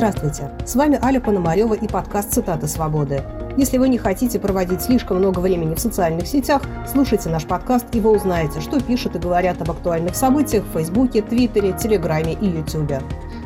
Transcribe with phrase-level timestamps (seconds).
[0.00, 3.22] Здравствуйте, с вами Аля Пономарева и подкаст «Цитаты свободы».
[3.58, 8.00] Если вы не хотите проводить слишком много времени в социальных сетях, слушайте наш подкаст, и
[8.00, 13.02] вы узнаете, что пишут и говорят об актуальных событиях в Фейсбуке, Твиттере, Телеграме и Ютубе.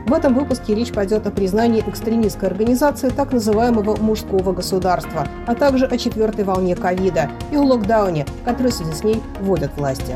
[0.07, 5.86] В этом выпуске речь пойдет о признании экстремистской организации так называемого мужского государства, а также
[5.86, 10.14] о четвертой волне ковида и о локдауне, который в связи с ней вводят власти.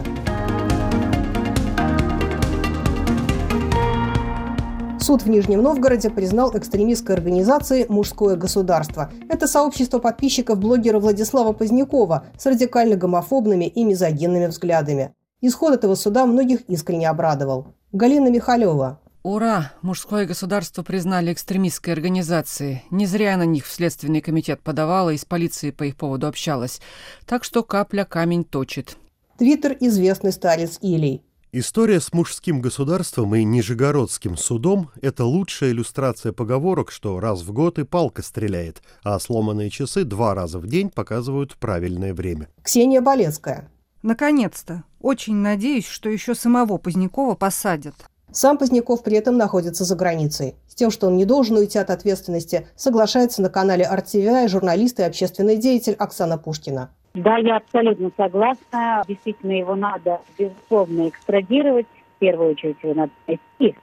[5.08, 9.10] Суд в Нижнем Новгороде признал экстремистской организацией «Мужское государство».
[9.30, 15.14] Это сообщество подписчиков блогера Владислава Позднякова с радикально гомофобными и мизогинными взглядами.
[15.40, 17.68] Исход этого суда многих искренне обрадовал.
[17.92, 19.00] Галина Михалева.
[19.22, 19.72] Ура!
[19.80, 22.82] Мужское государство признали экстремистской организацией.
[22.90, 26.82] Не зря на них в Следственный комитет подавала и с полицией по их поводу общалась.
[27.24, 28.98] Так что капля камень точит.
[29.38, 31.24] Твиттер известный старец Илей.
[31.50, 37.78] История с мужским государством и Нижегородским судом– это лучшая иллюстрация поговорок, что раз в год
[37.78, 42.50] и палка стреляет, а сломанные часы два раза в день показывают правильное время.
[42.62, 43.70] Ксения Болецкая.
[44.02, 44.84] Наконец-то.
[45.00, 47.94] Очень надеюсь, что еще самого Позднякова посадят.
[48.30, 50.54] Сам Поздняков при этом находится за границей.
[50.66, 55.02] С тем, что он не должен уйти от ответственности, соглашается на канале RTVI журналист и
[55.02, 56.90] общественный деятель Оксана Пушкина.
[57.14, 59.02] Да, я абсолютно согласна.
[59.08, 61.86] Действительно, его надо, безусловно, экстрадировать.
[62.16, 63.76] В первую очередь его надо найти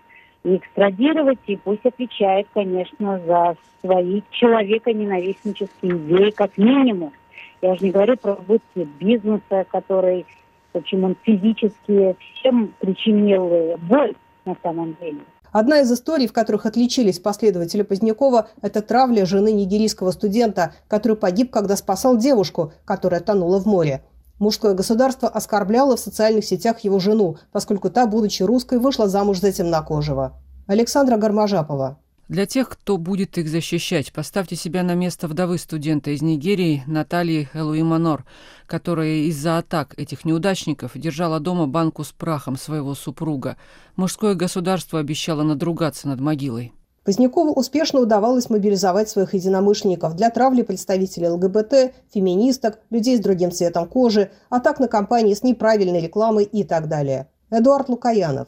[0.44, 7.14] и экстрадировать, и пусть отвечает, конечно, за свои человеконенавистнические идеи, как минимум.
[7.62, 10.26] Я же не говорю про убытки бизнеса, который,
[10.74, 14.14] в общем, он физически всем причинил боль
[14.46, 15.20] на самом деле.
[15.52, 21.50] Одна из историй, в которых отличились последователи Позднякова, это травля жены нигерийского студента, который погиб,
[21.50, 24.04] когда спасал девушку, которая тонула в море.
[24.38, 29.54] Мужское государство оскорбляло в социальных сетях его жену, поскольку та, будучи русской, вышла замуж за
[29.54, 30.34] темнокожего.
[30.68, 32.00] Александра Гармажапова.
[32.28, 37.50] Для тех, кто будет их защищать, поставьте себя на место вдовы студента из Нигерии Натальи
[37.54, 38.26] Элуиманор,
[38.66, 43.58] которая из-за атак этих неудачников держала дома банку с прахом своего супруга.
[43.96, 46.74] Мужское государство обещало надругаться над могилой.
[47.04, 53.88] Позднякову успешно удавалось мобилизовать своих единомышленников для травли представителей ЛГБТ, феминисток, людей с другим цветом
[53.88, 57.28] кожи, атак на компании с неправильной рекламой и так далее.
[57.52, 58.48] Эдуард Лукаянов.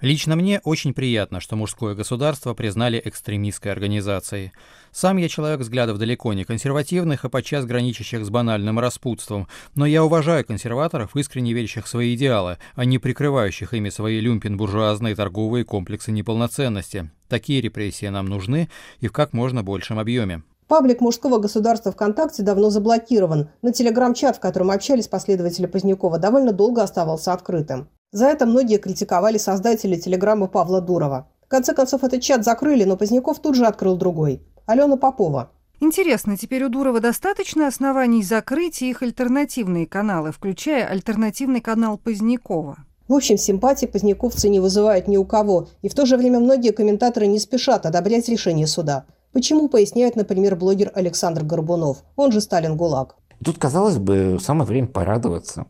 [0.00, 4.52] Лично мне очень приятно, что мужское государство признали экстремистской организацией.
[4.92, 10.04] Сам я человек взглядов далеко не консервативных, а подчас граничащих с банальным распутством, но я
[10.04, 16.12] уважаю консерваторов, искренне верящих в свои идеалы, а не прикрывающих ими свои люмпин-буржуазные торговые комплексы
[16.12, 17.10] неполноценности.
[17.28, 18.70] Такие репрессии нам нужны
[19.00, 20.42] и в как можно большем объеме.
[20.68, 23.48] Паблик мужского государства ВКонтакте давно заблокирован.
[23.62, 27.88] На телеграм-чат, в котором общались последователи Позднякова, довольно долго оставался открытым.
[28.10, 31.28] За это многие критиковали создателя телеграммы Павла Дурова.
[31.44, 34.40] В конце концов, этот чат закрыли, но Поздняков тут же открыл другой.
[34.64, 35.50] Алена Попова.
[35.80, 42.78] Интересно, теперь у Дурова достаточно оснований закрыть их альтернативные каналы, включая альтернативный канал Позднякова?
[43.08, 46.72] В общем, симпатии поздняковцы не вызывают ни у кого, и в то же время многие
[46.72, 49.04] комментаторы не спешат одобрять решение суда.
[49.32, 53.16] Почему, поясняет, например, блогер Александр Горбунов, он же Сталин ГУЛАГ.
[53.44, 55.66] Тут, казалось бы, самое время порадоваться.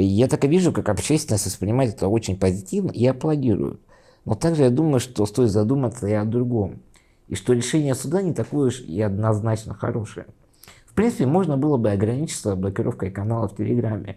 [0.00, 3.80] Я так и вижу, как общественность воспринимает это очень позитивно и аплодирует.
[4.24, 6.80] Но также я думаю, что стоит задуматься и о другом.
[7.28, 10.26] И что решение суда не такое уж и однозначно хорошее.
[10.86, 14.16] В принципе, можно было бы ограничиться блокировкой канала в Телеграме.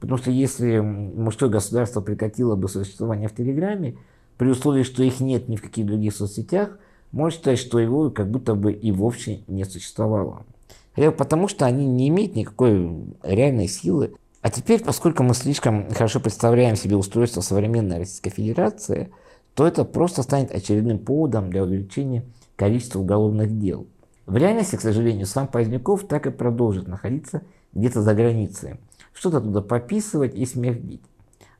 [0.00, 3.96] Потому что если мужское государство прекратило бы существование в Телеграме,
[4.36, 6.78] при условии, что их нет ни в каких других соцсетях,
[7.12, 10.46] можно считать, что его как будто бы и вовсе не существовало.
[10.94, 16.18] Хотя потому, что они не имеют никакой реальной силы, а теперь, поскольку мы слишком хорошо
[16.18, 19.10] представляем себе устройство современной Российской Федерации,
[19.54, 22.24] то это просто станет очередным поводом для увеличения
[22.56, 23.86] количества уголовных дел.
[24.24, 27.42] В реальности, к сожалению, сам Поздняков так и продолжит находиться
[27.74, 28.80] где-то за границей,
[29.12, 31.02] что-то туда пописывать и смердить.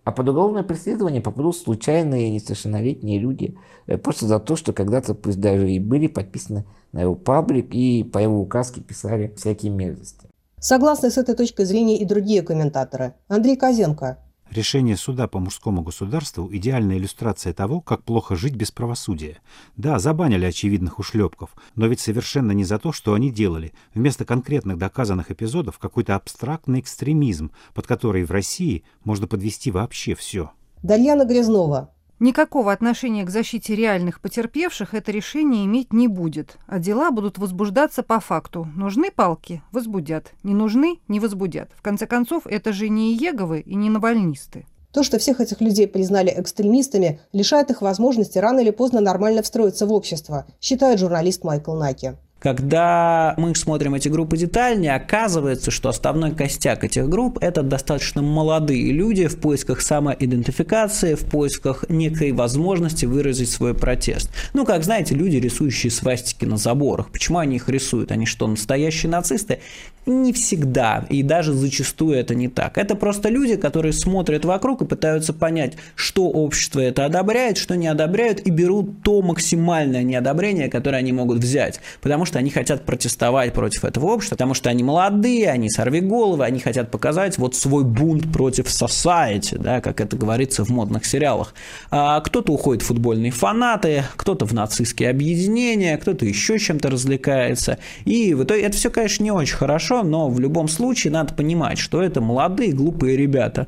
[0.04, 5.40] А под уголовное преследование попадут случайные несовершеннолетние люди, э, просто за то, что когда-то, пусть
[5.40, 10.29] даже и были подписаны на его паблик и по его указке писали всякие мерзости.
[10.60, 13.14] Согласны с этой точкой зрения и другие комментаторы.
[13.28, 14.18] Андрей Козенко.
[14.50, 19.38] Решение суда по мужскому государству– идеальная иллюстрация того, как плохо жить без правосудия.
[19.78, 23.72] Да, забанили очевидных ушлепков, но ведь совершенно не за то, что они делали.
[23.94, 30.50] Вместо конкретных доказанных эпизодов какой-то абстрактный экстремизм, под который в России можно подвести вообще все.
[30.82, 31.90] Дарьяна Грязнова.
[32.20, 38.02] Никакого отношения к защите реальных потерпевших это решение иметь не будет, а дела будут возбуждаться
[38.02, 38.68] по факту.
[38.76, 41.70] Нужны палки– возбудят, не нужны– не возбудят.
[41.74, 44.66] В конце концов, это же не Еговы и не навальнисты.
[44.92, 49.86] То, что всех этих людей признали экстремистами, лишает их возможности рано или поздно нормально встроиться
[49.86, 52.16] в общество, считает журналист Майкл Наки.
[52.40, 58.92] Когда мы смотрим эти группы детальнее, оказывается, что основной костяк этих групп– это достаточно молодые
[58.92, 64.30] люди в поисках самоидентификации, в поисках некой возможности выразить свой протест.
[64.54, 67.10] Ну, как знаете, люди, рисующие свастики на заборах.
[67.10, 68.10] Почему они их рисуют?
[68.10, 69.60] Они что, настоящие нацисты?
[70.06, 72.78] Не всегда, и даже зачастую это не так.
[72.78, 77.86] Это просто люди, которые смотрят вокруг и пытаются понять, что общество это одобряет, что не
[77.86, 81.80] одобряют, и берут то максимальное неодобрение, которое они могут взять.
[82.00, 86.60] Потому что они хотят протестовать против этого общества, потому что они молодые, они сорвиголовы, они
[86.60, 91.54] хотят показать вот свой бунт против society, да, как это говорится в модных сериалах.
[91.90, 97.78] А кто-то уходит в футбольные фанаты, кто-то в нацистские объединения, кто-то еще чем-то развлекается.
[98.04, 101.78] И в итоге это все, конечно, не очень хорошо, но в любом случае надо понимать,
[101.78, 103.66] что это молодые глупые ребята.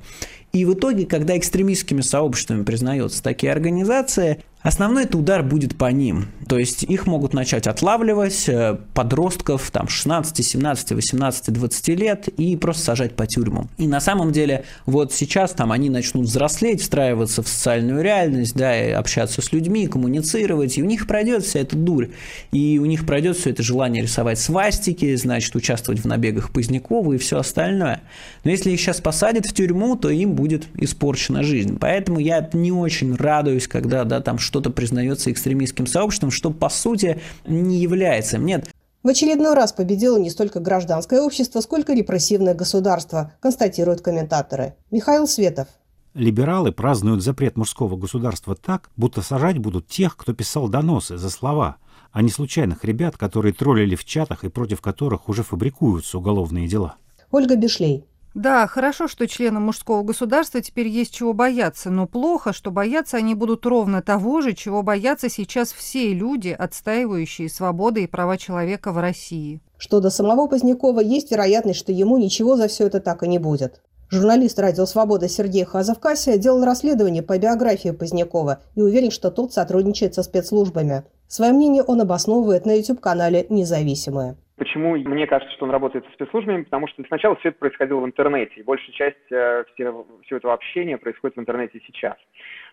[0.52, 6.26] И в итоге, когда экстремистскими сообществами признаются такие организации, Основной это удар будет по ним.
[6.48, 12.56] То есть их могут начать отлавливать, э, подростков там 16, 17, 18, 20 лет и
[12.56, 13.68] просто сажать по тюрьмам.
[13.78, 18.80] И на самом деле вот сейчас там они начнут взрослеть, встраиваться в социальную реальность, да,
[18.80, 22.10] и общаться с людьми, коммуницировать, и у них пройдет вся эта дурь.
[22.52, 27.18] И у них пройдет все это желание рисовать свастики, значит, участвовать в набегах Позднякова и
[27.18, 28.02] все остальное.
[28.44, 31.78] Но если их сейчас посадят в тюрьму, то им будет испорчена жизнь.
[31.80, 37.22] Поэтому я не очень радуюсь, когда, да, там что-то признается экстремистским сообществом, что по сути
[37.46, 38.36] не является.
[38.36, 38.68] Нет,
[39.02, 44.74] в очередной раз победило не столько гражданское общество, сколько репрессивное государство, констатируют комментаторы.
[44.90, 45.68] Михаил Светов.
[46.12, 51.76] Либералы празднуют запрет мужского государства так, будто сажать будут тех, кто писал доносы за слова,
[52.10, 56.96] а не случайных ребят, которые троллили в чатах и против которых уже фабрикуются уголовные дела.
[57.30, 58.04] Ольга Бишлей.
[58.34, 63.34] Да, хорошо, что членам мужского государства теперь есть чего бояться, но плохо, что бояться они
[63.34, 68.98] будут ровно того же, чего боятся сейчас все люди, отстаивающие свободы и права человека в
[68.98, 69.60] России.
[69.76, 73.38] Что до самого Позднякова есть вероятность, что ему ничего за все это так и не
[73.38, 73.82] будет.
[74.08, 80.14] Журналист «Радио Свобода» Сергей Хазовкасия делал расследование по биографии Позднякова и уверен, что тот сотрудничает
[80.14, 81.04] со спецслужбами.
[81.28, 84.36] Свое мнение он обосновывает на YouTube-канале «Независимое».
[84.56, 86.62] Почему мне кажется, что он работает со спецслужбами?
[86.64, 90.52] Потому что сначала все это происходило в интернете, и большая часть э, всего, всего этого
[90.52, 92.16] общения происходит в интернете сейчас.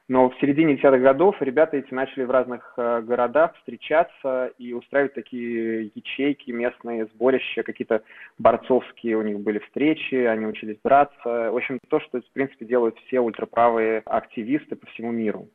[0.09, 5.13] Но в середине десятых годов ребята эти начали в разных э, городах встречаться и устраивать
[5.13, 8.03] такие ячейки, местные сборища, какие-то
[8.37, 11.51] борцовские у них были встречи, они учились драться.
[11.51, 15.47] В общем, то, что, в принципе, делают все ультраправые активисты по всему миру.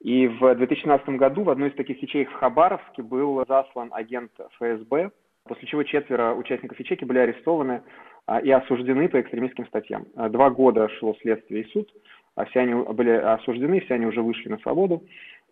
[0.00, 5.12] И в 2017 году в одной из таких ячеек в Хабаровске был заслан агент ФСБ,
[5.44, 7.82] после чего четверо участников ячейки были арестованы
[8.26, 10.06] а, и осуждены по экстремистским статьям.
[10.16, 11.90] А, два года шло следствие и суд,
[12.34, 15.02] а все они были осуждены, все они уже вышли на свободу.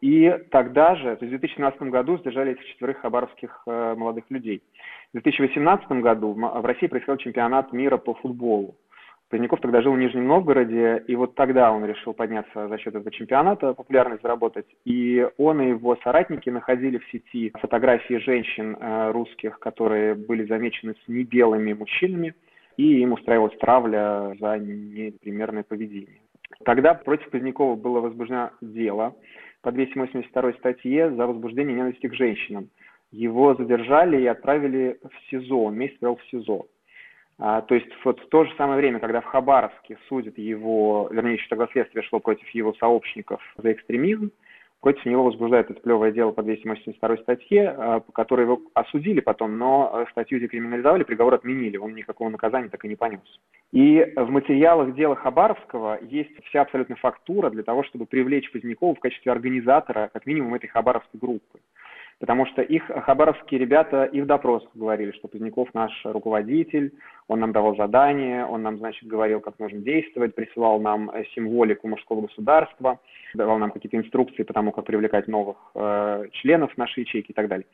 [0.01, 4.63] И тогда же, то есть в 2017 году, сдержали этих четверых хабаровских э, молодых людей.
[5.11, 8.77] В 2018 году в России происходил чемпионат мира по футболу.
[9.31, 13.13] Поздняков тогда жил в Нижнем Новгороде, и вот тогда он решил подняться за счет этого
[13.13, 14.67] чемпионата, популярность заработать.
[14.85, 20.97] И он и его соратники находили в сети фотографии женщин э, русских, которые были замечены
[21.05, 22.35] с небелыми мужчинами,
[22.77, 26.19] и им устраивалась травля за непримерное поведение.
[26.65, 29.15] Тогда против Позднякова было возбуждено дело
[29.63, 32.69] по 282 статье за возбуждение ненависти к женщинам.
[33.13, 36.67] Его задержали и отправили в СИЗО, он месяц провел в СИЗО.
[37.41, 41.35] А, то есть вот в то же самое время, когда в Хабаровске судят его, вернее,
[41.35, 44.31] еще тогда следствие шло против его сообщников за экстремизм,
[44.81, 49.57] против него возбуждают это плевое дело по 282 статье, а, по которой его осудили потом,
[49.57, 53.21] но э, статью декриминализовали, приговор отменили, он никакого наказания так и не понес.
[53.73, 59.01] И в материалах дела Хабаровского есть вся абсолютно фактура для того, чтобы привлечь Позднякова в
[59.01, 61.61] качестве организатора, как минимум, этой хабаровской группы.
[62.21, 66.93] Потому что их хабаровские ребята и в допросах говорили, что Поздняков наш руководитель,
[67.29, 71.89] он нам давал задания, он нам, значит, говорил, как нужно действовать, присылал нам э, символику
[71.89, 73.01] мужского государства,
[73.33, 77.49] давал нам какие-то инструкции по тому, как привлекать новых э, членов нашей ячейки и так
[77.49, 77.67] далее.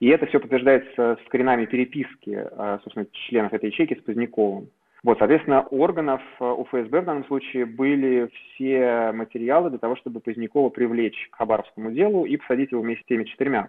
[0.00, 4.68] И это все подтверждается с коренами переписки, э, собственно, членов этой ячейки с Поздняковым.
[5.04, 10.20] Вот, соответственно, органов э, у ФСБ в данном случае были все материалы для того, чтобы
[10.20, 13.68] Позднякова привлечь к Хабаровскому делу и посадить его вместе с теми четырьмя.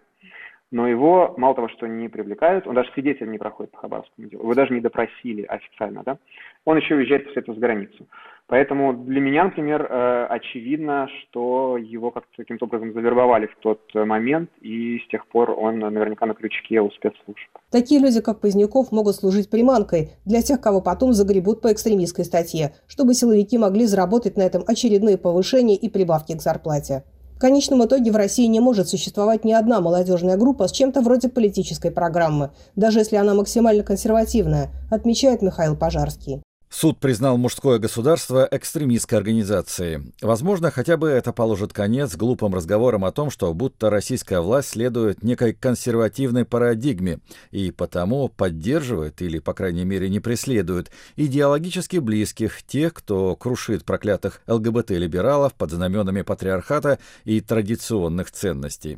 [0.69, 4.43] но его мало того, что не привлекают, он даже свидетель не проходит по Хабаровскому делу,
[4.43, 6.17] его даже не допросили официально, да,
[6.65, 8.07] он еще уезжает после этого за границу.
[8.47, 14.49] Поэтому для меня, например, э, очевидно, что его как-то каким-то образом завербовали в тот момент,
[14.61, 17.49] и с тех пор он наверняка на крючке у спецслужб.
[17.71, 22.73] Такие люди, как Поздняков, могут служить приманкой для тех, кого потом загребут по экстремистской статье,
[22.87, 27.03] чтобы силовики могли заработать на этом очередные повышения и прибавки к зарплате.
[27.35, 31.29] В конечном итоге в России не может существовать ни одна молодежная группа с чем-то вроде
[31.29, 36.41] политической программы, даже если она максимально консервативная, отмечает Михаил Пожарский.
[36.73, 40.11] Суд признал мужское государство экстремистской организацией.
[40.23, 45.21] Возможно, хотя бы это положит конец глупым разговорам о том, что будто российская власть следует
[45.21, 47.19] некой консервативной парадигме
[47.51, 54.41] и потому поддерживает или, по крайней мере, не преследует идеологически близких тех, кто крушит проклятых
[54.47, 58.97] ЛГБТ-либералов под знаменами патриархата и традиционных ценностей.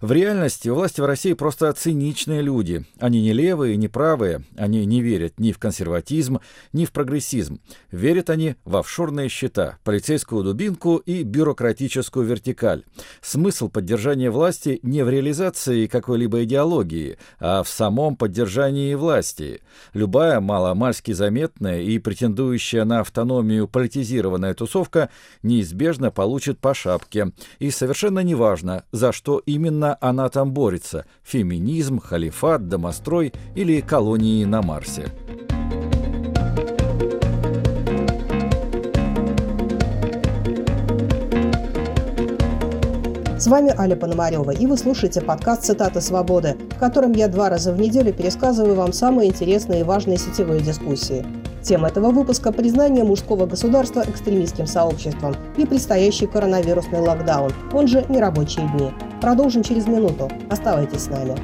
[0.00, 2.84] В реальности власти в России просто циничные люди.
[3.00, 6.38] Они не левые, не правые, они не верят ни в консерватизм,
[6.72, 7.60] ни в прогрессивность прогрессизм.
[7.90, 12.84] Верят они в офшорные счета, полицейскую дубинку и бюрократическую вертикаль.
[13.22, 19.62] Смысл поддержания власти не в реализации какой-либо идеологии, а в самом поддержании власти.
[19.94, 25.08] Любая маломальски заметная и претендующая на автономию политизированная тусовка
[25.42, 27.32] неизбежно получит по шапке.
[27.58, 34.62] И совершенно неважно, за что именно она там борется– феминизм, халифат, домострой или колонии на
[34.62, 35.06] Марсе.
[43.46, 47.72] С вами Аля Пономарева, и вы слушаете подкаст «Цитаты свободы», в котором я два раза
[47.72, 51.24] в неделю пересказываю вам самые интересные и важные сетевые дискуссии.
[51.62, 58.68] Тема этого выпуска– признание мужского государства экстремистским сообществом и предстоящий коронавирусный локдаун, он же нерабочие
[58.76, 58.90] дни.
[59.20, 60.28] Продолжим через минуту.
[60.50, 61.36] Оставайтесь с нами.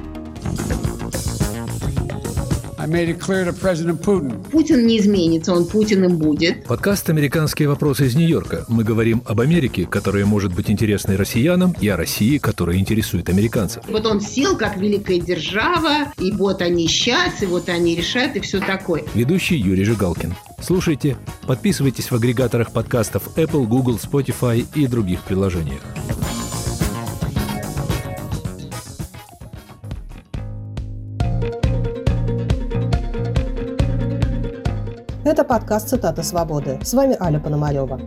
[4.51, 6.65] Путин не изменится, он Путиным будет.
[6.65, 8.65] Подкаст «Американские вопросы» из Нью-Йорка.
[8.69, 13.83] Мы говорим об Америке, которая может быть интересной россиянам, и о России, которая интересует американцев.
[13.89, 18.41] Вот он сел как великая держава, и вот они сейчас, и вот они решают, и
[18.41, 19.05] все такое.
[19.15, 20.35] Ведущий Юрий Жигалкин.
[20.61, 25.81] Слушайте, подписывайтесь в агрегаторах подкастов Apple, Google, Spotify и других приложениях.
[35.33, 36.79] Это подкаст «Цитаты свободы».
[36.85, 37.99] С вами Аля Пономарева.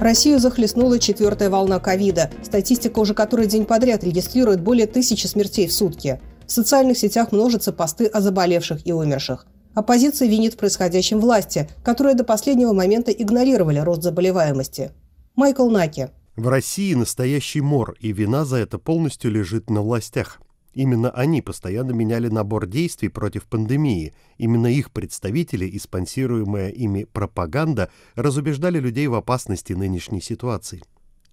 [0.00, 5.74] Россию захлестнула четвертая волна ковида, статистика уже который день подряд регистрирует более тысячи смертей в
[5.74, 6.18] сутки.
[6.46, 9.44] В социальных сетях множатся посты о заболевших и умерших.
[9.74, 14.92] Оппозиция винит в происходящем власти, которые до последнего момента игнорировали рост заболеваемости.
[15.36, 16.08] Майкл Наки.
[16.36, 20.40] В России настоящий мор, и вина за это полностью лежит на властях.
[20.74, 24.14] Именно они постоянно меняли набор действий против пандемии.
[24.38, 30.82] Именно их представители и спонсируемая ими пропаганда разубеждали людей в опасности нынешней ситуации.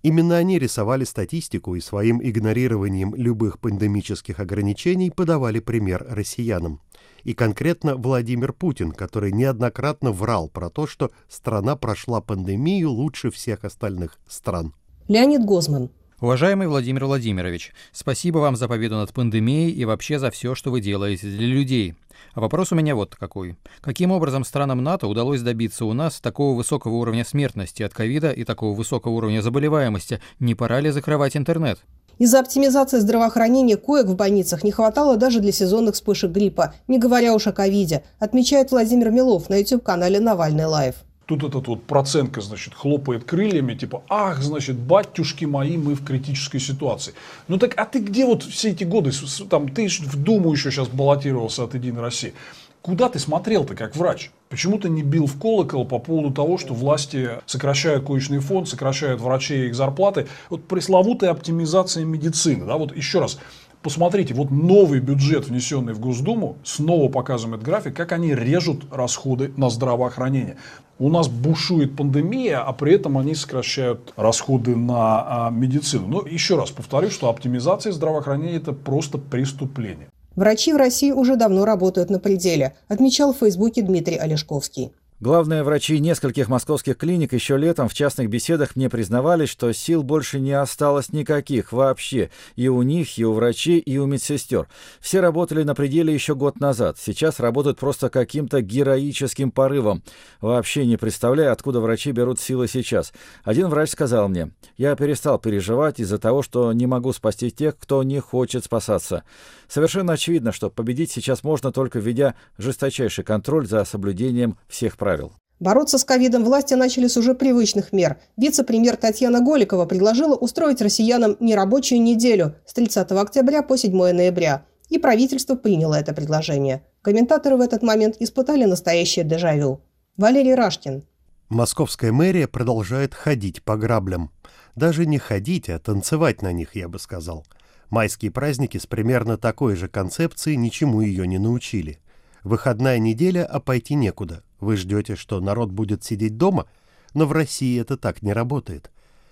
[0.02, 6.82] Именно они рисовали статистику и своим игнорированием любых пандемических ограничений подавали пример россиянам.
[7.24, 13.66] И конкретно Владимир Путин, который неоднократно врал про то, что страна прошла пандемию лучше всех
[13.66, 14.74] остальных стран.
[15.10, 15.90] Леонид Гозман,
[16.22, 20.82] Уважаемый Владимир Владимирович, спасибо вам за победу над пандемией и вообще за все, что вы
[20.82, 21.96] делаете для людей.
[22.34, 23.56] А вопрос у меня вот какой.
[23.80, 28.44] Каким образом странам НАТО удалось добиться у нас такого высокого уровня смертности от ковида и
[28.44, 30.20] такого высокого уровня заболеваемости?
[30.42, 31.80] Не пора ли закрывать интернет?
[32.18, 37.34] Из-за оптимизации здравоохранения коек в больницах не хватало даже для сезонных вспышек гриппа, не говоря
[37.34, 40.96] уж о ковиде, отмечает Владимир Милов на YouTube-канале «Навальный LIVE».
[41.30, 46.60] Тут этот вот процентка, значит, хлопает крыльями, типа, ах, значит, батюшки мои, мы в критической
[46.60, 47.14] ситуации.
[47.48, 49.12] Ну так, а ты где вот все эти годы,
[49.48, 52.34] там, ты в Думу еще сейчас баллотировался от Единой России.
[52.82, 54.32] Куда ты смотрел-то как врач?
[54.50, 59.22] Почему ты не бил в колокол по поводу того, что власти сокращают коечный фонд, сокращают
[59.22, 60.28] врачей их зарплаты?
[60.50, 62.66] Вот пресловутая оптимизация медицины.
[62.66, 62.78] Да?
[62.78, 63.38] Вот еще раз,
[63.82, 69.54] Посмотрите, вот новый бюджет, внесенный в Госдуму, снова показываем этот график, как они режут расходы
[69.56, 70.58] на здравоохранение.
[71.00, 76.08] У нас бушует пандемия, а при этом они сокращают расходы на а, медицину.
[76.08, 80.10] Но еще раз повторю, что оптимизация здравоохранения это просто преступление.
[80.36, 84.92] Врачи в России уже давно работают на пределе, отмечал в Фейсбуке Дмитрий Олешковский.
[85.22, 90.40] Главные врачи нескольких московских клиник еще летом в частных беседах мне признавались, что сил больше
[90.40, 92.30] не осталось никаких вообще.
[92.56, 94.70] И у них, и у врачей, и у медсестер.
[95.02, 96.98] Все работали на пределе еще год назад.
[96.98, 100.04] Сейчас работают просто каким-то героическим порывом.
[100.40, 103.12] Вообще не представляю, откуда врачи берут силы сейчас.
[103.44, 108.04] Один врач сказал мне, я перестал переживать из-за того, что не могу спасти тех, кто
[108.04, 109.26] не хочет спасаться.
[109.68, 115.32] Совершенно очевидно, что победить сейчас можно только введя жесточайший контроль за соблюдением всех правил правил.
[115.60, 118.18] Бороться с ковидом власти начали с уже привычных мер.
[118.38, 124.66] Вице-премьер Татьяна Голикова предложила устроить россиянам нерабочую неделю с 30 октября по 7 ноября.
[124.90, 126.84] И правительство приняло это предложение.
[127.02, 129.82] Комментаторы в этот момент испытали настоящее дежавю.
[130.16, 131.04] Валерий Рашкин.
[131.50, 134.32] Московская мэрия продолжает ходить по граблям.
[134.76, 137.46] Даже не ходить, а танцевать на них, я бы сказал.
[137.90, 142.00] Майские праздники с примерно такой же концепцией ничему ее не научили.
[142.44, 144.44] Выходная неделя, а пойти некуда.
[144.60, 146.68] Вы ждете, что народ будет сидеть дома?
[147.14, 148.92] Но в России это так не работает.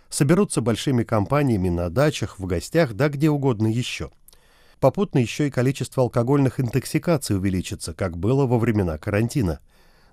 [0.09, 4.09] Соберутся большими компаниями на дачах, в гостях, да где угодно еще.
[4.79, 9.59] Попутно еще и количество алкогольных интоксикаций увеличится, как было во времена карантина.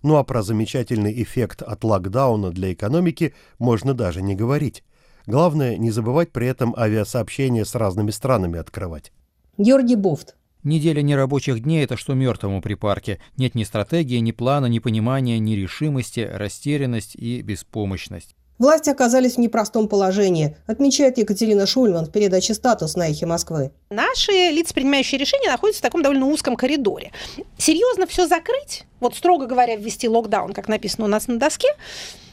[0.03, 4.83] Ну а про замечательный эффект от локдауна для экономики можно даже не говорить.
[5.27, 9.13] Главное, не забывать при этом авиасообщения с разными странами открывать.
[9.57, 13.21] Георгий Буфт, Неделя нерабочих дней– это что мертвому при парке.
[13.37, 18.35] Нет ни стратегии, ни плана, ни понимания, ни решимости, растерянность и беспомощность.
[18.59, 23.73] Власти оказались в непростом положении, отмечает Екатерина Шульман в передаче «Статус» на «Эхе Москвы».
[23.91, 27.13] Наши лица, принимающие решения, находятся в таком довольно узком коридоре.
[27.59, 31.69] Серьезно все закрыть, вот строго говоря, ввести локдаун, как написано у нас на доске,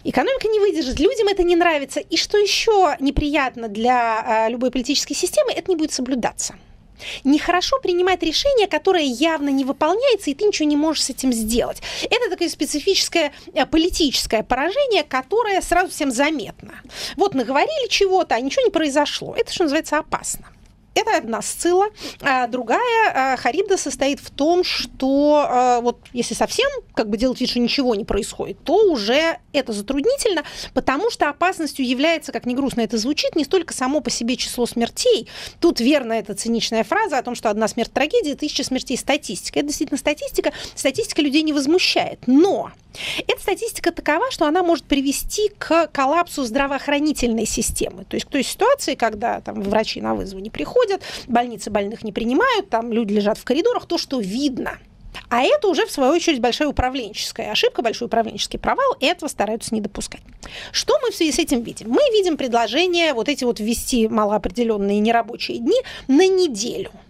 [0.04, 2.00] Экономика не выдержит, людям это не нравится.
[2.00, 6.56] И что еще неприятно для а, любой политической системы, это не будет соблюдаться.
[7.24, 11.82] Нехорошо принимать решение, которое явно не выполняется, и ты ничего не можешь с этим сделать.
[12.04, 16.82] Это такое специфическое э, политическое поражение, которое сразу всем заметно.
[17.16, 19.36] Вот наговорили чего-то, а ничего не произошло.
[19.36, 20.46] Это, что называется, опасно.
[20.94, 21.88] Это одна сцила.
[22.22, 27.40] А другая а, Харибда состоит в том, что а, вот если совсем как бы делать
[27.40, 30.44] вид, что ничего не происходит, то уже это затруднительно,
[30.74, 34.66] потому что опасностью является, как ни грустно это звучит, не столько само по себе число
[34.66, 35.30] смертей.
[35.60, 39.60] Тут верно эта циничная фраза о том, что одна смерть трагедия, тысяча смертей статистика.
[39.60, 40.52] Это действительно статистика.
[40.76, 42.20] Статистика людей не возмущает.
[42.28, 42.72] Но
[43.28, 48.04] эта статистика такова, что она может привести к коллапсу здравоохранительной системы.
[48.06, 50.50] То есть к той ситуации, когда там, врачи на вызовы не
[50.82, 54.78] приходят, больницы больных не принимают, там люди лежат в коридорах, то, что видно.
[55.30, 59.74] А это уже, в свою очередь, большая управленческая ошибка, большой управленческий провал, и этого стараются
[59.74, 60.22] не допускать.
[60.72, 61.90] Что мы в связи с этим видим?
[61.90, 66.92] Мы видим предложение вот эти вот ввести малоопределенные нерабочие дни на неделю–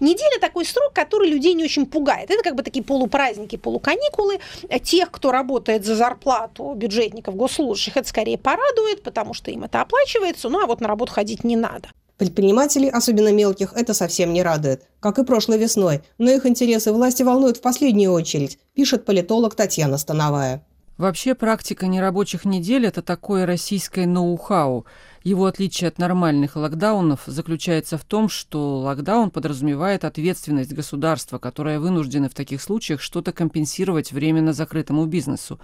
[0.00, 2.30] Неделя такой срок, который людей не очень пугает.
[2.30, 4.40] Это как бы такие полупраздники, полуканикулы.
[4.82, 10.48] Тех, кто работает за зарплату бюджетников, госслужащих, это скорее порадует, потому что им это оплачивается,
[10.48, 11.88] ну а вот на работу ходить не надо.
[12.18, 17.22] Предпринимателей, особенно мелких, это совсем не радует, как и прошлой весной, но их интересы власти
[17.22, 20.64] волнуют в последнюю очередь, пишет политолог Татьяна Становая.
[20.98, 24.84] Вообще практика нерабочих недель– это такое российское ноу-хау–
[25.28, 32.30] его отличие от нормальных локдаунов заключается в том, что локдаун подразумевает ответственность государства, которое вынуждено
[32.30, 35.60] в таких случаях что-то компенсировать временно закрытому бизнесу.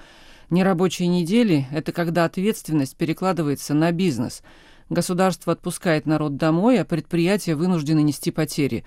[0.50, 4.42] Нерабочие недели– это когда ответственность перекладывается на бизнес.
[4.90, 8.84] Государство отпускает народ домой, а предприятия вынуждены нести потери.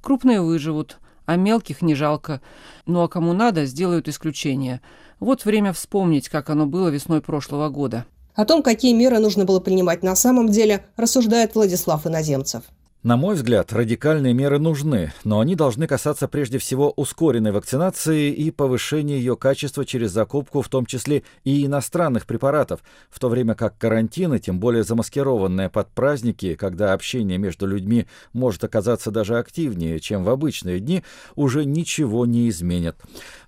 [0.00, 2.40] Крупные выживут, а мелких не жалко.
[2.86, 4.80] Ну а кому надо, сделают исключение.
[5.18, 8.06] Вот время вспомнить, как оно было весной прошлого года.
[8.34, 12.62] О том, какие меры нужно было принимать на самом деле, рассуждает Владислав Иноземцев.
[13.02, 18.50] На мой взгляд, радикальные меры нужны, но они должны касаться прежде всего ускоренной вакцинации и
[18.50, 23.78] повышения ее качества через закупку, в том числе и иностранных препаратов, в то время как
[23.78, 30.22] карантины, тем более замаскированные под праздники, когда общение между людьми может оказаться даже активнее, чем
[30.22, 31.02] в обычные дни,
[31.36, 32.98] уже ничего не изменят.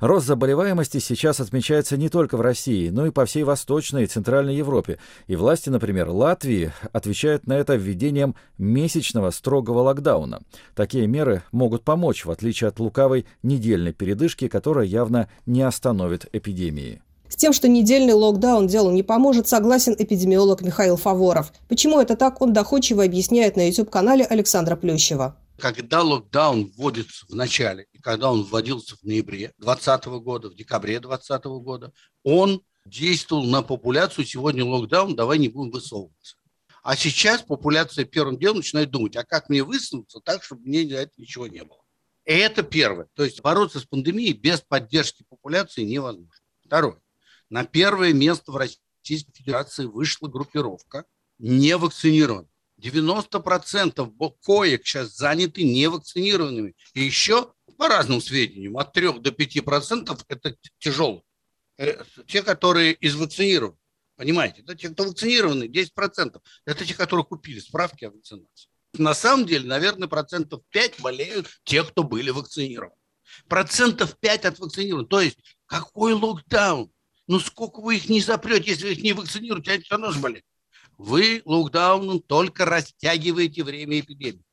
[0.00, 4.56] Рост заболеваемости сейчас отмечается не только в России, но и по всей Восточной и Центральной
[4.56, 10.40] Европе, и власти, например, Латвии, отвечают на это введением месячного строгого локдауна.
[10.76, 17.02] Такие меры могут помочь, в отличие от лукавой недельной передышки, которая явно не остановит эпидемии.
[17.28, 21.52] С тем, что недельный локдаун делу не поможет, согласен эпидемиолог Михаил Фаворов.
[21.68, 25.36] Почему это так, он доходчиво объясняет на YouTube-канале Александра Плющева.
[25.58, 31.00] Когда локдаун вводится в начале, и когда он вводился в ноябре 2020 года, в декабре
[31.00, 36.36] 2020 года, он действовал на популяцию, сегодня локдаун, давай не будем высовываться.
[36.82, 40.84] А сейчас популяция первым делом начинает думать, а как мне высунуться так, чтобы мне
[41.16, 41.80] ничего не было.
[42.24, 43.08] И это первое.
[43.14, 46.30] То есть бороться с пандемией без поддержки популяции невозможно.
[46.64, 47.00] Второе.
[47.48, 51.04] На первое место в Российской Федерации вышла группировка
[51.38, 52.48] невакцинированных.
[52.80, 56.74] 90% коек сейчас заняты невакцинированными.
[56.94, 61.22] И еще, по разным сведениям, от 3 до 5% это тяжелые.
[61.78, 63.76] Э, те, которые из вакцинированы.
[64.16, 66.40] Понимаете, это те, кто вакцинированы, 10%.
[66.66, 68.68] Это те, которые купили справки о вакцинации.
[68.94, 72.94] На самом деле, наверное, процентов 5 болеют те, кто были вакцинированы.
[73.48, 75.08] Процентов 5 от вакцинированных.
[75.08, 76.92] То есть, какой локдаун?
[77.26, 80.44] Ну, сколько вы их не запрете, если вы их не вакцинируете, они все равно заболеют.
[80.98, 84.44] Вы локдауном только растягиваете время эпидемии.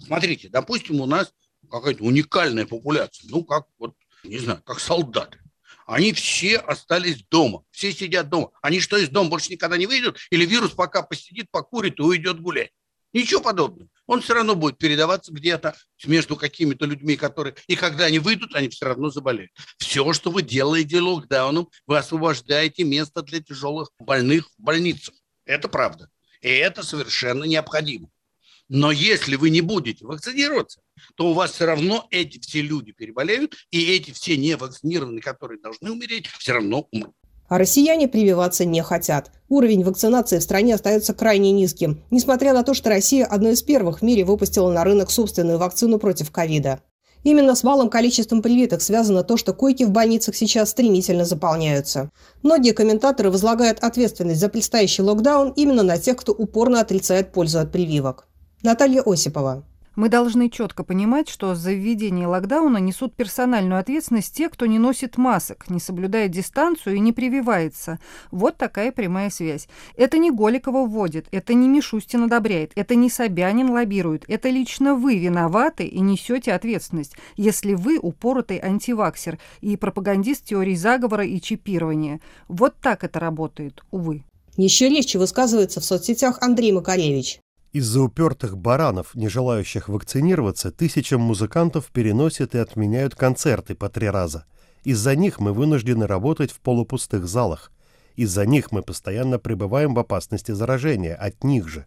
[0.00, 1.32] Смотрите, допустим, у нас
[1.68, 5.40] какая-то уникальная популяция, ну, как вот, не знаю, как солдаты.
[5.88, 8.50] Они все остались дома, все сидят дома.
[8.60, 10.18] Они что, из дома больше никогда не выйдут?
[10.30, 12.72] Или вирус пока посидит, покурит и уйдет гулять?
[13.14, 13.88] Ничего подобного.
[14.06, 15.74] Он все равно будет передаваться где-то
[16.04, 17.56] между какими-то людьми, которые...
[17.68, 19.50] И когда они выйдут, они все равно заболеют.
[19.78, 25.14] Все, что вы делаете локдауном, вы освобождаете место для тяжелых больных в больницах.
[25.46, 26.10] Это правда.
[26.42, 28.10] И это совершенно необходимо.
[28.68, 30.82] Но если вы не будете вакцинироваться,
[31.16, 35.90] то у вас все равно эти все люди переболеют, и эти все невакцинированные, которые должны
[35.92, 37.14] умереть, все равно умрут.
[37.48, 39.32] А россияне прививаться не хотят.
[39.48, 44.00] Уровень вакцинации в стране остается крайне низким, несмотря на то, что Россия одной из первых
[44.00, 46.82] в мире выпустила на рынок собственную вакцину против ковида.
[47.24, 52.10] Именно с малым количеством привитых связано то, что койки в больницах сейчас стремительно заполняются.
[52.42, 57.72] Многие комментаторы возлагают ответственность за предстоящий локдаун именно на тех, кто упорно отрицает пользу от
[57.72, 58.28] прививок.
[58.62, 59.64] Наталья Осипова.
[59.98, 65.16] Мы должны четко понимать, что за введение локдауна несут персональную ответственность те, кто не носит
[65.16, 67.98] масок, не соблюдает дистанцию и не прививается.
[68.30, 69.66] Вот такая прямая связь.
[69.96, 74.24] Это не Голикова вводит, это не Мишустин одобряет, это не Собянин лоббирует.
[74.28, 81.26] Это лично вы виноваты и несете ответственность, если вы упоротый антиваксер и пропагандист теории заговора
[81.26, 82.20] и чипирования.
[82.46, 84.22] Вот так это работает, увы.
[84.56, 87.40] Еще резче высказывается в соцсетях Андрей Макаревич.
[87.72, 94.46] Из-за упертых баранов, не желающих вакцинироваться, тысячам музыкантов переносят и отменяют концерты по три раза.
[94.84, 97.70] Из-за них мы вынуждены работать в полупустых залах.
[98.16, 101.84] Из-за них мы постоянно пребываем в опасности заражения, от них же.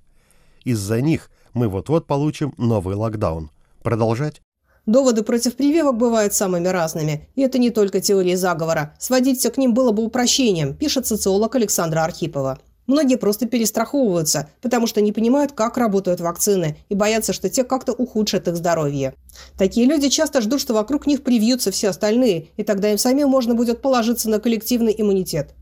[0.63, 3.49] Из-за них мы вот-вот получим новый локдаун.
[3.81, 4.41] Продолжать?
[4.85, 7.27] Доводы против прививок бывают самыми разными.
[7.35, 8.93] И это не только теории заговора.
[8.99, 12.59] Сводить все к ним было бы упрощением, пишет социолог Александра Архипова.
[12.91, 17.93] Многие просто перестраховываются, потому что не понимают, как работают вакцины, и боятся, что те как-то
[17.93, 19.13] ухудшат их здоровье.
[19.57, 23.55] Такие люди часто ждут, что вокруг них привьются все остальные, и тогда им самим можно
[23.55, 25.55] будет положиться на коллективный иммунитет.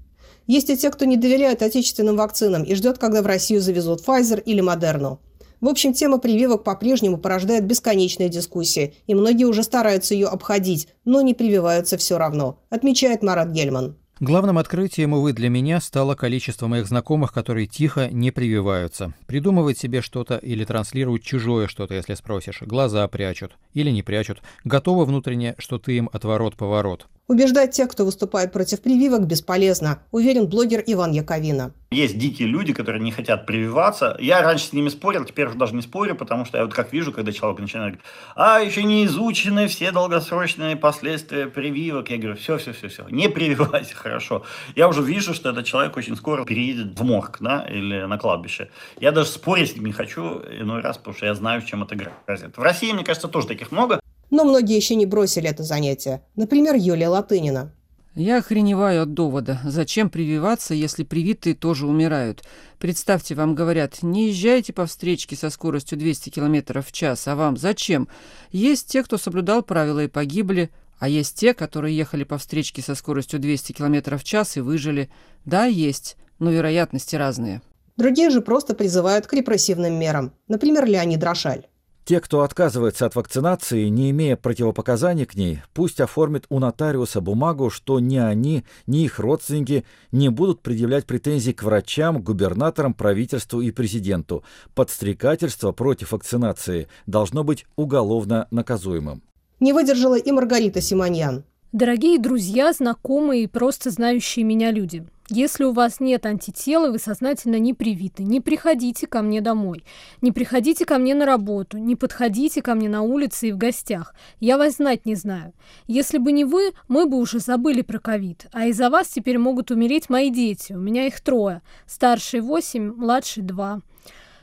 [0.47, 4.41] Есть и те, кто не доверяет отечественным вакцинам и ждет, когда в Россию завезут Pfizer
[4.41, 5.19] или Moderna.
[5.61, 11.21] В общем, тема прививок по-прежнему порождает бесконечные дискуссии, и многие уже стараются ее обходить, но
[11.21, 13.99] не прививаются все равно, отмечает Марат Гельман.
[14.21, 19.13] Главным открытием, увы, для меня стало количество моих знакомых, которые тихо не прививаются.
[19.27, 22.61] Придумывают себе что-то или транслируют чужое что-то, если спросишь.
[22.61, 24.41] Глаза прячут или не прячут.
[24.65, 27.07] Готовы внутренне, что ты им отворот-поворот.
[27.29, 31.73] Убеждать тех, кто выступает против прививок, бесполезно, уверен блогер Иван Яковина.
[31.91, 34.17] Есть дикие люди, которые не хотят прививаться.
[34.19, 36.91] Я раньше с ними спорил, теперь уже даже не спорю, потому что я вот как
[36.91, 42.09] вижу, когда человек начинает говорить, а еще не изучены все долгосрочные последствия прививок.
[42.09, 44.43] Я говорю, все, все, все, все, не прививайся, хорошо.
[44.75, 48.69] Я уже вижу, что этот человек очень скоро переедет в морг, да, или на кладбище.
[48.99, 51.95] Я даже спорить с ним не хочу иной раз, потому что я знаю, чем это
[51.95, 52.57] грозит.
[52.57, 53.99] В России, мне кажется, тоже таких много.
[54.31, 56.21] Но многие еще не бросили это занятие.
[56.35, 57.71] Например, Юлия Латынина.
[58.15, 59.59] Я охреневаю от довода.
[59.63, 62.43] Зачем прививаться, если привитые тоже умирают?
[62.79, 67.55] Представьте, вам говорят, не езжайте по встречке со скоростью 200 км в час, а вам
[67.55, 68.07] зачем?
[68.51, 72.93] Есть те, кто соблюдал правила и погибли, а есть те, которые ехали по встречке со
[72.93, 75.09] скоростью 200 км в час и выжили.
[75.45, 77.61] Да, есть, но вероятности разные.
[77.97, 80.33] Другие же просто призывают к репрессивным мерам.
[80.47, 81.65] Например, Леонид Рошаль.
[82.09, 87.69] Те, кто отказывается от вакцинации, не имея противопоказаний к ней, пусть оформят у нотариуса бумагу,
[87.69, 93.69] что ни они, ни их родственники не будут предъявлять претензий к врачам, губернаторам, правительству и
[93.69, 94.43] президенту.
[94.73, 99.21] Подстрекательство против вакцинации должно быть уголовно наказуемым.
[99.59, 101.43] Не выдержала и Маргарита Симоньян.
[101.71, 107.59] Дорогие друзья, знакомые и просто знающие меня люди, если у вас нет антитела, вы сознательно
[107.59, 109.83] не привиты, не приходите ко мне домой,
[110.21, 114.15] не приходите ко мне на работу, не подходите ко мне на улице и в гостях.
[114.39, 115.53] Я вас знать не знаю.
[115.85, 119.69] Если бы не вы, мы бы уже забыли про ковид, а из-за вас теперь могут
[119.69, 123.81] умереть мои дети, у меня их трое, старший восемь, младший два.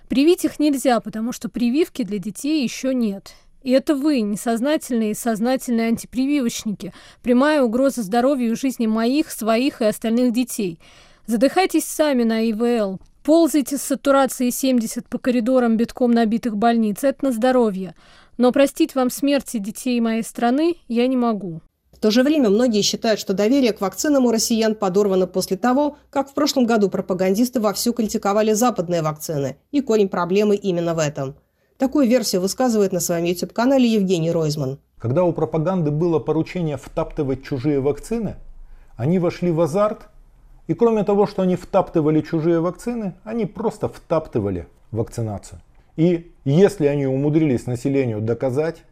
[0.08, 3.34] Привить их нельзя, потому что прививки для детей еще нет.
[3.66, 9.86] И это вы, несознательные и сознательные антипрививочники, прямая угроза здоровью и жизни моих, своих и
[9.86, 10.78] остальных детей.
[11.26, 17.32] Задыхайтесь сами на ИВЛ, ползайте с сатурацией 70 по коридорам битком набитых больниц, это на
[17.32, 17.96] здоровье.
[18.38, 21.60] Но простить вам смерти детей моей страны я не могу.
[21.90, 25.96] В то же время многие считают, что доверие к вакцинам у россиян подорвано после того,
[26.10, 29.56] как в прошлом году пропагандисты вовсю критиковали западные вакцины.
[29.72, 31.34] И корень проблемы именно в этом.
[31.78, 34.78] Такую версию высказывает на своем YouTube-канале Евгений Ройзман.
[34.98, 38.36] Когда у пропаганды было поручение втаптывать чужие вакцины,
[38.96, 40.08] они вошли в азарт,
[40.68, 45.60] и кроме того, что они втаптывали чужие вакцины, они просто втаптывали вакцинацию.
[45.96, 48.82] И если они умудрились населению доказать,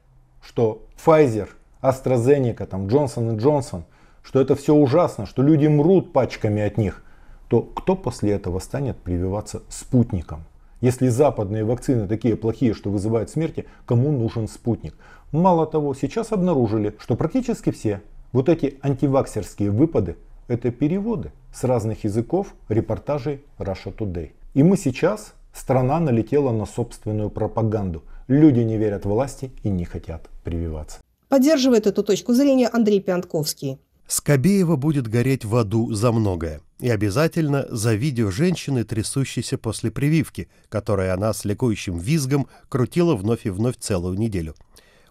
[0.43, 1.49] что Pfizer–
[1.83, 3.85] AstraZeneca, там, Johnson Johnson,
[4.23, 7.03] что это все ужасно, что люди мрут пачками от них,
[7.49, 10.45] то кто после этого станет прививаться спутником?
[10.85, 14.95] Если западные вакцины такие плохие, что вызывают смерти, кому нужен спутник?
[15.33, 20.17] Мало того, сейчас обнаружили, что практически все вот эти антиваксерские выпады–
[20.47, 24.33] это переводы с разных языков репортажей Russia Today.
[24.53, 28.03] И мы сейчас, страна налетела на собственную пропаганду.
[28.29, 30.99] Люди не верят власти и не хотят прививаться.
[31.31, 33.79] Поддерживает эту точку зрения Андрей Пиантковский.
[34.07, 36.61] Скобеева будет гореть в аду за многое.
[36.81, 43.47] И обязательно за видео женщины, трясущейся после прививки, которое она с ликующим визгом крутила вновь
[43.47, 44.55] и вновь целую неделю.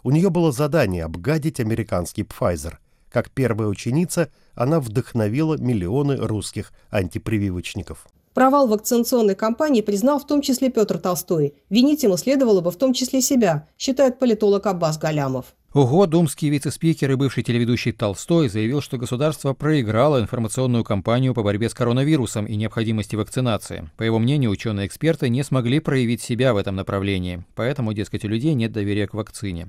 [0.04, 2.74] У нее было задание обгадить американский Pfizer.
[3.10, 8.06] Как первая ученица, она вдохновила миллионы русских антипрививочников.
[8.34, 11.54] Провал вакцинационной кампании признал в том числе Петр Толстой.
[11.70, 15.54] Винить ему следовало бы в том числе себя, считает политолог Аббас Галямов.
[15.74, 21.68] Ого, думский вице-спикер и бывший телеведущий Толстой заявил, что государство проиграло информационную кампанию по борьбе
[21.68, 23.90] с коронавирусом и необходимости вакцинации.
[23.96, 28.54] По его мнению, ученые-эксперты не смогли проявить себя в этом направлении, поэтому, дескать, у людей
[28.54, 29.66] нет доверия к вакцине.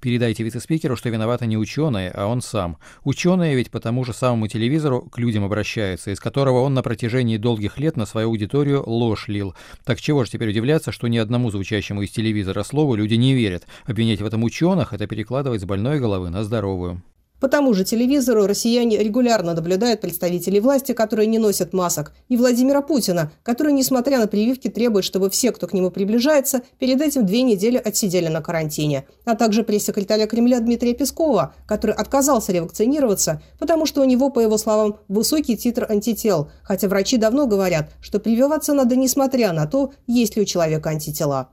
[0.00, 2.78] Передайте вице-спикеру, что виноваты не ученые, а он сам.
[3.04, 7.36] Ученые ведь по тому же самому телевизору к людям обращаются, из которого он на протяжении
[7.36, 9.54] долгих лет на свою аудиторию ложь лил.
[9.84, 13.66] Так чего же теперь удивляться, что ни одному звучащему из телевизора слову люди не верят?
[13.84, 17.02] Обвинять в этом ученых– это перекладывать с больной головы на здоровую.
[17.42, 22.82] По тому же телевизору россияне регулярно наблюдают представителей власти, которые не носят масок, и Владимира
[22.82, 27.42] Путина, который, несмотря на прививки, требует, чтобы все, кто к нему приближается, перед этим две
[27.42, 34.02] недели отсидели на карантине, а также пресс-секретаря Кремля Дмитрия Пескова, который отказался ревакцинироваться, потому что
[34.02, 38.94] у него, по его словам, высокий титр антител, хотя врачи давно говорят, что прививаться надо
[38.94, 41.48] несмотря на то, есть ли у человека антитела.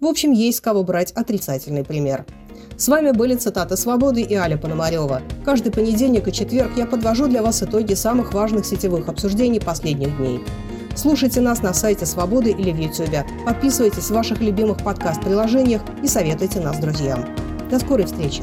[0.00, 2.24] В общем, есть с кого брать отрицательный пример.
[2.76, 5.22] С вами были цитаты «Свободы» и Аля Пономарева.
[5.44, 10.40] Каждый понедельник и четверг я подвожу для вас итоги самых важных сетевых обсуждений последних дней.
[10.96, 13.24] Слушайте нас на сайте Свободы или в Ютубе.
[13.46, 17.24] Подписывайтесь в ваших любимых подкаст-приложениях и советуйте нас друзьям.
[17.70, 18.42] До скорой встречи!